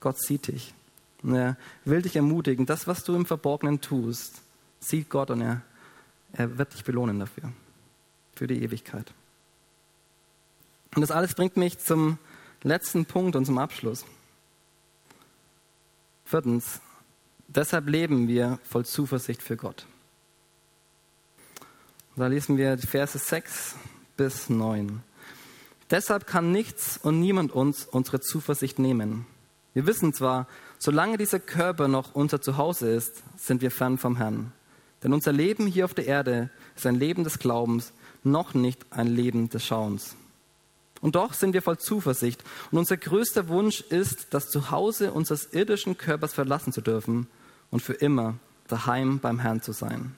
[0.00, 0.74] Gott sieht dich.
[1.22, 2.66] Und er will dich ermutigen.
[2.66, 4.42] Das, was du im Verborgenen tust,
[4.80, 5.62] sieht Gott und er,
[6.32, 7.52] er wird dich belohnen dafür.
[8.34, 9.14] Für die Ewigkeit.
[10.94, 12.18] Und das alles bringt mich zum
[12.62, 14.04] letzten Punkt und zum Abschluss.
[16.24, 16.80] Viertens,
[17.48, 19.86] deshalb leben wir voll Zuversicht für Gott.
[22.16, 23.74] Da lesen wir die Verse 6
[24.16, 25.02] bis 9.
[25.90, 29.26] Deshalb kann nichts und niemand uns unsere Zuversicht nehmen.
[29.74, 30.46] Wir wissen zwar,
[30.78, 34.52] solange dieser Körper noch unser Zuhause ist, sind wir fern vom Herrn.
[35.02, 39.08] Denn unser Leben hier auf der Erde ist ein Leben des Glaubens, noch nicht ein
[39.08, 40.16] Leben des Schauens.
[41.04, 42.42] Und doch sind wir voll Zuversicht.
[42.70, 47.26] Und unser größter Wunsch ist, das Zuhause unseres irdischen Körpers verlassen zu dürfen
[47.70, 48.36] und für immer
[48.68, 50.14] daheim beim Herrn zu sein.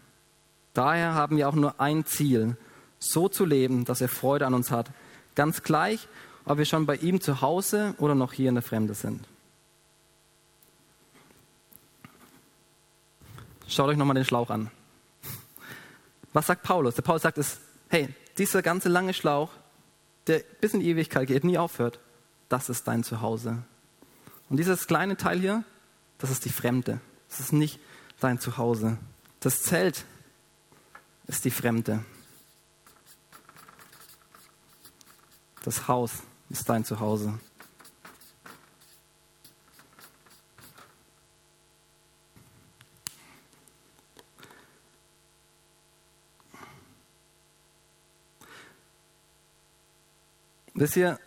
[0.75, 2.57] Daher haben wir auch nur ein Ziel,
[3.01, 4.93] so zu leben, dass er Freude an uns hat,
[5.35, 6.07] ganz gleich,
[6.45, 9.27] ob wir schon bei ihm zu Hause oder noch hier in der Fremde sind.
[13.67, 14.71] Schaut euch nochmal den Schlauch an.
[16.33, 16.95] Was sagt Paulus?
[16.95, 19.51] Der Paulus sagt es, hey, dieser ganze lange Schlauch,
[20.27, 22.01] der bis in die Ewigkeit geht, nie aufhört,
[22.49, 23.63] das ist dein Zuhause.
[24.49, 25.65] Und dieses kleine Teil hier,
[26.19, 27.01] das ist die Fremde.
[27.29, 27.81] Das ist nicht
[28.21, 28.99] dein Zuhause.
[29.41, 30.05] Das Zelt
[31.27, 32.05] ist die Fremde.
[35.65, 36.13] Das Haus
[36.49, 37.39] ist dein Zuhause.
[50.77, 51.19] Wisst ihr,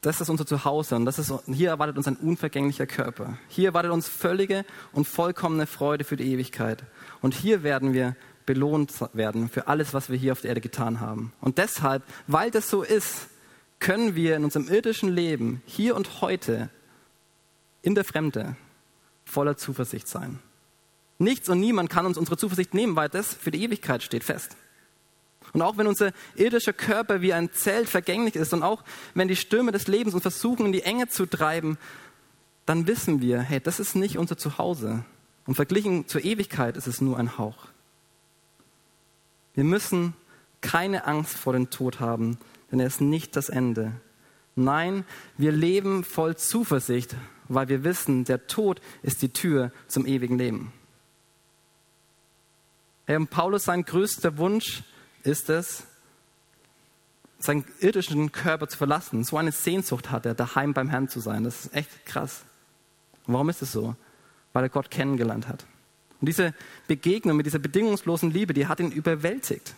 [0.00, 3.38] das ist unser Zuhause und das ist, hier erwartet uns ein unvergänglicher Körper.
[3.48, 6.82] Hier erwartet uns völlige und vollkommene Freude für die Ewigkeit.
[7.20, 10.98] Und hier werden wir belohnt werden für alles, was wir hier auf der Erde getan
[10.98, 11.32] haben.
[11.40, 13.28] Und deshalb, weil das so ist,
[13.78, 16.70] können wir in unserem irdischen Leben hier und heute
[17.82, 18.56] in der Fremde
[19.24, 20.40] voller Zuversicht sein.
[21.18, 24.56] Nichts und niemand kann uns unsere Zuversicht nehmen, weil das für die Ewigkeit steht fest.
[25.52, 28.82] Und auch wenn unser irdischer Körper wie ein Zelt vergänglich ist und auch
[29.14, 31.76] wenn die Stürme des Lebens uns versuchen, in die Enge zu treiben,
[32.64, 35.04] dann wissen wir, hey, das ist nicht unser Zuhause.
[35.46, 37.66] Und verglichen zur Ewigkeit ist es nur ein Hauch.
[39.54, 40.14] Wir müssen
[40.60, 42.38] keine Angst vor dem Tod haben,
[42.70, 43.92] denn er ist nicht das Ende.
[44.54, 45.04] Nein,
[45.36, 47.16] wir leben voll Zuversicht,
[47.48, 50.72] weil wir wissen, der Tod ist die Tür zum ewigen Leben.
[53.04, 54.84] Herr Paulus, sein größter Wunsch
[55.22, 55.84] ist es,
[57.38, 59.24] seinen irdischen Körper zu verlassen.
[59.24, 61.44] So eine Sehnsucht hat er, daheim beim Herrn zu sein.
[61.44, 62.42] Das ist echt krass.
[63.26, 63.96] Warum ist es so?
[64.52, 65.64] Weil er Gott kennengelernt hat.
[66.20, 66.54] Und diese
[66.86, 69.74] Begegnung mit dieser bedingungslosen Liebe, die hat ihn überwältigt.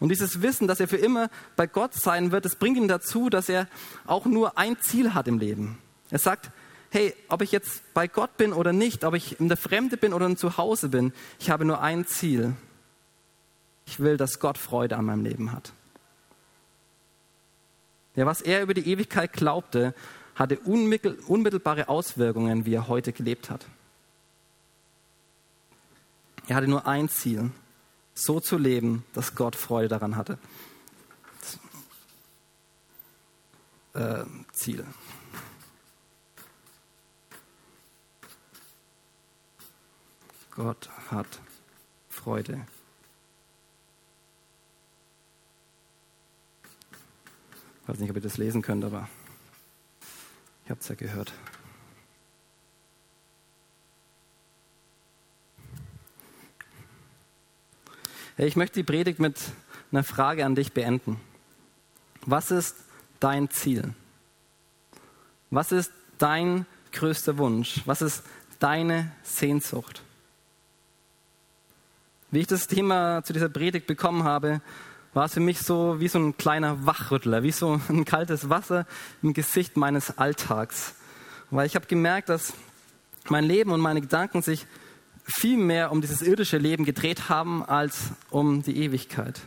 [0.00, 3.30] Und dieses Wissen, dass er für immer bei Gott sein wird, das bringt ihn dazu,
[3.30, 3.66] dass er
[4.06, 5.78] auch nur ein Ziel hat im Leben.
[6.10, 6.50] Er sagt,
[6.90, 10.12] hey, ob ich jetzt bei Gott bin oder nicht, ob ich in der Fremde bin
[10.12, 12.54] oder zu Hause bin, ich habe nur ein Ziel.
[13.88, 15.72] Ich will, dass Gott Freude an meinem Leben hat.
[18.16, 19.94] Ja, was er über die Ewigkeit glaubte,
[20.34, 23.64] hatte unmittelbare Auswirkungen, wie er heute gelebt hat.
[26.48, 27.50] Er hatte nur ein Ziel,
[28.12, 30.38] so zu leben, dass Gott Freude daran hatte.
[33.94, 34.84] Äh, Ziel.
[40.50, 41.40] Gott hat
[42.10, 42.66] Freude
[47.88, 49.08] Ich weiß nicht, ob ihr das lesen könnt, aber
[50.62, 51.32] ich habe es ja gehört.
[58.36, 59.40] Ich möchte die Predigt mit
[59.90, 61.18] einer Frage an dich beenden.
[62.26, 62.76] Was ist
[63.20, 63.94] dein Ziel?
[65.48, 67.80] Was ist dein größter Wunsch?
[67.86, 68.22] Was ist
[68.58, 70.02] deine Sehnsucht?
[72.30, 74.60] Wie ich das Thema zu dieser Predigt bekommen habe,
[75.14, 78.86] war es für mich so wie so ein kleiner Wachrüttler, wie so ein kaltes Wasser
[79.22, 80.94] im Gesicht meines Alltags.
[81.50, 82.52] Weil ich habe gemerkt, dass
[83.28, 84.66] mein Leben und meine Gedanken sich
[85.24, 89.40] viel mehr um dieses irdische Leben gedreht haben als um die Ewigkeit.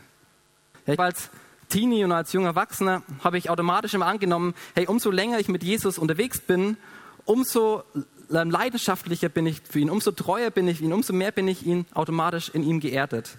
[0.88, 1.30] Habe als
[1.70, 5.64] Teenie und als junger Erwachsener habe ich automatisch immer angenommen, hey, umso länger ich mit
[5.64, 6.78] Jesus unterwegs bin,
[7.26, 7.84] umso
[8.30, 11.86] leidenschaftlicher bin ich für ihn, umso treuer bin ich ihn, umso mehr bin ich ihn
[11.94, 13.38] automatisch in ihm geerdet.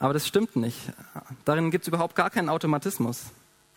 [0.00, 0.92] Aber das stimmt nicht.
[1.44, 3.26] Darin gibt es überhaupt gar keinen Automatismus.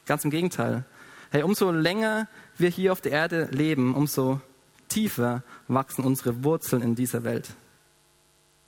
[0.05, 0.85] Ganz im Gegenteil.
[1.29, 4.39] Hey, umso länger wir hier auf der Erde leben, umso
[4.87, 7.49] tiefer wachsen unsere Wurzeln in dieser Welt.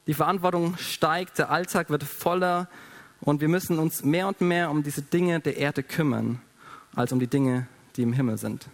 [0.08, 2.68] Die Verantwortung steigt, der Alltag wird voller
[3.22, 6.41] und wir müssen uns mehr und mehr um diese Dinge der Erde kümmern,
[6.94, 8.68] als um die Dinge, die im Himmel sind.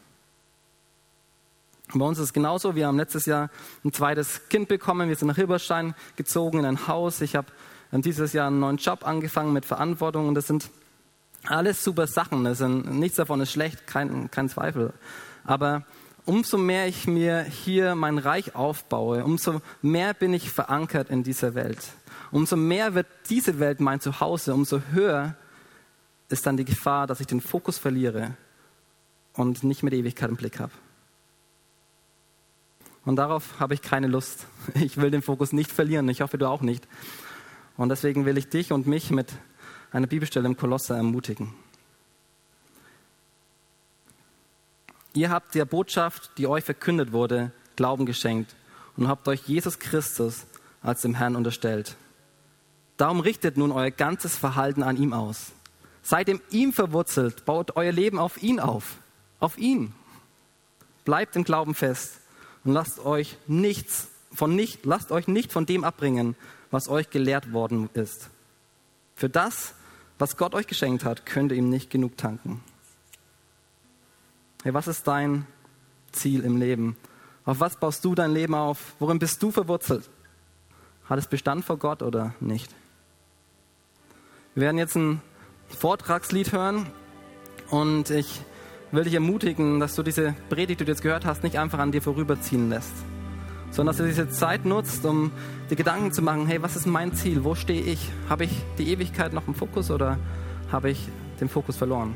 [1.93, 2.75] Bei uns ist es genauso.
[2.75, 3.49] Wir haben letztes Jahr
[3.83, 5.09] ein zweites Kind bekommen.
[5.09, 7.21] Wir sind nach Hilberstein gezogen in ein Haus.
[7.21, 7.47] Ich habe
[7.91, 10.69] dieses Jahr einen neuen Job angefangen mit Verantwortung und das sind
[11.45, 12.43] alles super Sachen.
[12.43, 14.93] Das sind, nichts davon ist schlecht, kein, kein Zweifel.
[15.43, 15.83] Aber
[16.25, 21.55] umso mehr ich mir hier mein Reich aufbaue, umso mehr bin ich verankert in dieser
[21.55, 21.79] Welt.
[22.31, 25.35] Umso mehr wird diese Welt mein Zuhause, umso höher
[26.29, 28.35] ist dann die Gefahr, dass ich den Fokus verliere
[29.33, 30.71] und nicht die Ewigkeit im Blick habe.
[33.03, 34.45] Und darauf habe ich keine Lust.
[34.75, 36.07] Ich will den Fokus nicht verlieren.
[36.09, 36.87] Ich hoffe, du auch nicht.
[37.81, 39.33] Und deswegen will ich dich und mich mit
[39.91, 41.51] einer Bibelstelle im Kolosser ermutigen.
[45.15, 48.55] Ihr habt der Botschaft, die euch verkündet wurde, Glauben geschenkt
[48.97, 50.45] und habt euch Jesus Christus
[50.83, 51.95] als dem Herrn unterstellt.
[52.97, 55.51] Darum richtet nun euer ganzes Verhalten an ihm aus.
[56.03, 58.97] Seid in ihm verwurzelt, baut euer Leben auf ihn auf.
[59.39, 59.95] Auf ihn.
[61.03, 62.19] Bleibt im Glauben fest
[62.63, 66.35] und lasst euch nichts von nicht, lasst euch nicht von dem abbringen,
[66.71, 68.29] was euch gelehrt worden ist.
[69.15, 69.75] Für das,
[70.17, 72.63] was Gott euch geschenkt hat, könnt ihr ihm nicht genug tanken.
[74.63, 75.45] Hey, was ist dein
[76.11, 76.95] Ziel im Leben?
[77.45, 78.95] Auf was baust du dein Leben auf?
[78.99, 80.09] Worin bist du verwurzelt?
[81.05, 82.73] Hat es Bestand vor Gott oder nicht?
[84.53, 85.21] Wir werden jetzt ein
[85.69, 86.85] Vortragslied hören
[87.69, 88.41] und ich
[88.91, 91.91] will dich ermutigen, dass du diese Predigt, die du jetzt gehört hast, nicht einfach an
[91.91, 92.93] dir vorüberziehen lässt,
[93.71, 95.31] sondern dass du diese Zeit nutzt, um
[95.69, 97.43] dir Gedanken zu machen, hey, was ist mein Ziel?
[97.43, 98.09] Wo stehe ich?
[98.29, 100.17] Habe ich die Ewigkeit noch im Fokus oder
[100.71, 101.07] habe ich
[101.39, 102.13] den Fokus verloren?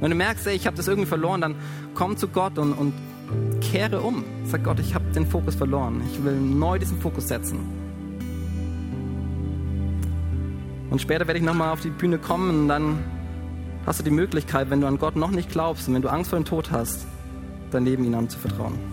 [0.00, 1.56] Wenn du merkst, ey, ich habe das irgendwie verloren, dann
[1.94, 2.94] komm zu Gott und, und
[3.60, 4.24] kehre um.
[4.44, 6.02] Sag Gott, ich habe den Fokus verloren.
[6.10, 7.58] Ich will neu diesen Fokus setzen.
[10.88, 12.98] Und später werde ich nochmal auf die Bühne kommen und dann
[13.86, 16.30] hast du die Möglichkeit, wenn du an Gott noch nicht glaubst und wenn du Angst
[16.30, 17.06] vor dem Tod hast,
[17.70, 18.89] dein Leben ihm anzuvertrauen.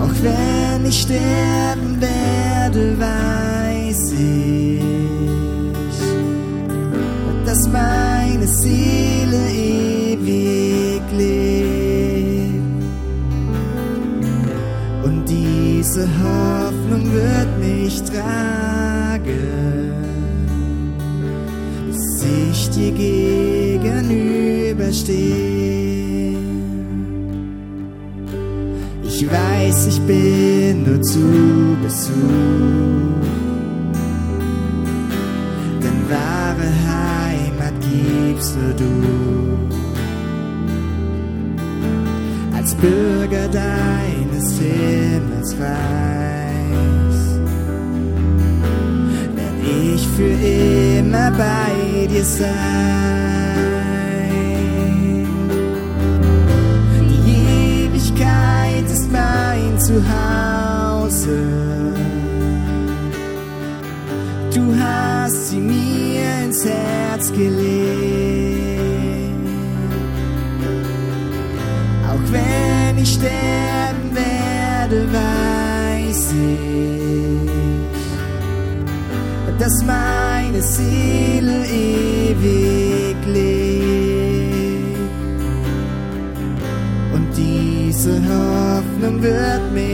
[0.00, 4.80] Auch wenn ich sterben werde, weiß ich,
[7.44, 11.62] dass meine Seele ewig lebt.
[15.04, 19.92] Und diese Hoffnung wird mich tragen,
[21.88, 23.21] bis ich dir gebe
[24.92, 26.36] verstehen.
[29.02, 32.12] Ich weiß, ich bin nur zu Besuch,
[35.82, 38.94] denn wahre Heimat gibst nur du.
[42.54, 45.60] Als Bürger deines Himmelsreichs
[49.36, 49.62] werde
[49.94, 50.34] ich für
[50.98, 53.31] immer bei dir sein.
[59.92, 60.31] Mein Zuhause.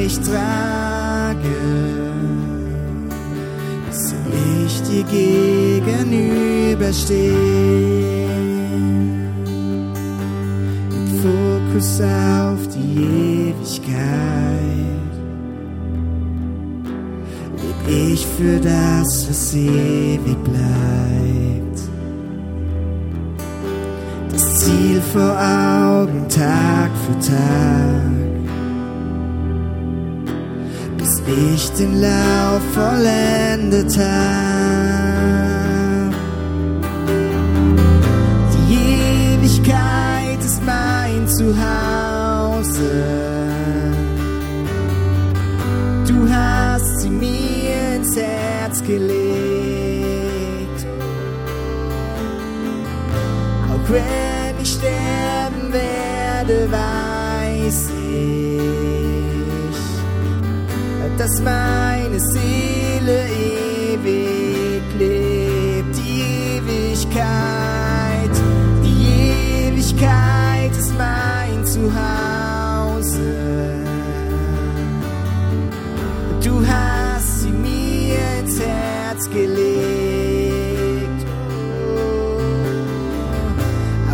[0.09, 1.43] Mich tragen,
[3.87, 4.15] bis
[4.65, 7.37] ich dir gegenüberstehe.
[11.21, 15.13] Fokus auf die Ewigkeit.
[17.61, 17.81] Leb
[18.13, 21.79] ich für das, was ewig bleibt.
[24.33, 28.28] Das Ziel vor Augen Tag für Tag.
[31.29, 34.89] Ich den Lauf vollendet hab.
[38.53, 42.91] Die Ewigkeit ist mein Zuhause.
[46.07, 49.59] Du hast sie mir ins Herz gelegt.
[53.71, 58.58] Auch wenn ich sterben werde, weiß ich,
[61.29, 65.97] dass meine Seele ewig lebt.
[65.97, 66.23] Die
[66.57, 68.35] Ewigkeit,
[68.83, 73.35] die Ewigkeit ist mein Zuhause.
[76.43, 81.27] Du hast sie mir ins Herz gelegt.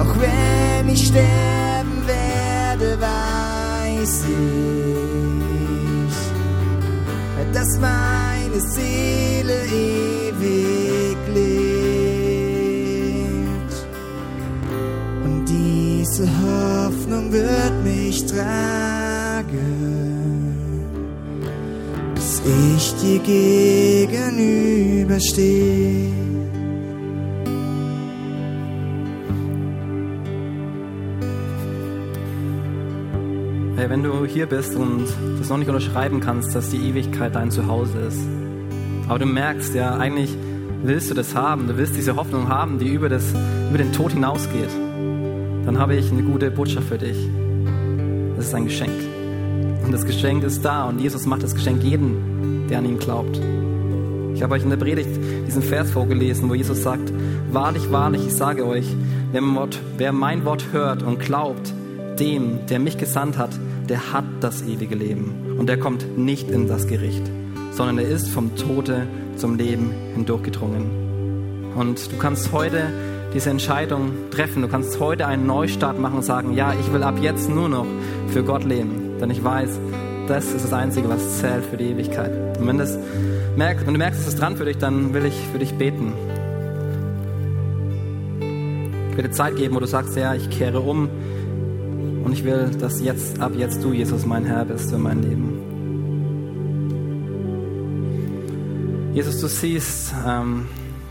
[0.00, 4.83] Auch wenn ich sterben werde, weiß ich,
[8.54, 11.74] meine Seele ewig lebt.
[15.24, 19.56] Und diese Hoffnung wird mich tragen,
[22.14, 22.42] bis
[22.76, 26.13] ich dir gegenüberstehe.
[33.76, 35.04] Hey, wenn du hier bist und
[35.36, 38.20] das noch nicht unterschreiben kannst, dass die Ewigkeit dein Zuhause ist,
[39.08, 40.30] aber du merkst, ja, eigentlich
[40.84, 43.34] willst du das haben, du willst diese Hoffnung haben, die über, das,
[43.68, 44.70] über den Tod hinausgeht,
[45.66, 47.18] dann habe ich eine gute Botschaft für dich.
[48.36, 48.94] Das ist ein Geschenk.
[49.84, 53.40] Und das Geschenk ist da und Jesus macht das Geschenk jedem, der an ihn glaubt.
[54.36, 55.18] Ich habe euch in der Predigt
[55.48, 57.12] diesen Vers vorgelesen, wo Jesus sagt,
[57.50, 58.86] wahrlich, wahrlich, ich sage euch,
[59.32, 61.74] wer mein Wort, wer mein Wort hört und glaubt,
[62.18, 63.50] dem, der mich gesandt hat,
[63.88, 65.56] der hat das ewige Leben.
[65.58, 67.22] Und der kommt nicht in das Gericht,
[67.72, 69.06] sondern er ist vom Tode
[69.36, 71.72] zum Leben hindurchgedrungen.
[71.76, 72.88] Und du kannst heute
[73.34, 74.62] diese Entscheidung treffen.
[74.62, 77.86] Du kannst heute einen Neustart machen und sagen, ja, ich will ab jetzt nur noch
[78.28, 79.18] für Gott leben.
[79.20, 79.78] Denn ich weiß,
[80.28, 82.58] das ist das Einzige, was zählt für die Ewigkeit.
[82.58, 82.96] Und wenn, das
[83.56, 86.12] merkst, wenn du merkst, es ist dran für dich, dann will ich für dich beten.
[89.10, 91.08] Ich dir Zeit geben, wo du sagst, ja, ich kehre um
[92.24, 95.60] und ich will, dass jetzt, ab jetzt du, Jesus, mein Herr bist für mein Leben.
[99.14, 100.66] Jesus, du siehst ähm,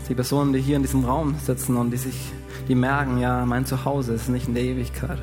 [0.08, 2.32] die Personen, die hier in diesem Raum sitzen und die sich,
[2.68, 5.22] die merken, ja, mein Zuhause ist nicht in der Ewigkeit.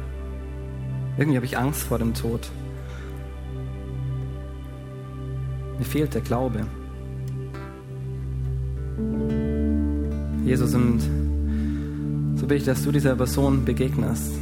[1.17, 2.49] Irgendwie habe ich Angst vor dem Tod.
[5.77, 6.65] Mir fehlt der Glaube.
[10.45, 10.99] Jesus, und
[12.35, 14.40] so bitte ich, dass du dieser Person begegnest.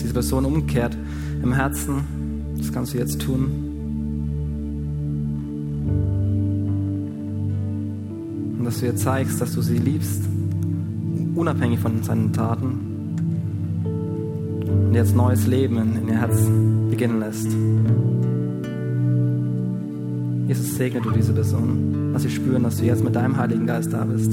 [0.00, 0.96] Dass diese Person umkehrt
[1.42, 2.54] im Herzen.
[2.56, 3.50] Das kannst du jetzt tun.
[8.58, 10.22] Und dass du ihr zeigst, dass du sie liebst,
[11.34, 12.78] unabhängig von seinen Taten.
[14.86, 16.48] Und jetzt neues Leben in, ihr Herz
[16.88, 17.48] beginnen lässt.
[20.48, 22.12] Jesus, segne du diese Person.
[22.14, 24.32] Lass sie spüren, dass du jetzt mit deinem Heiligen Geist da bist.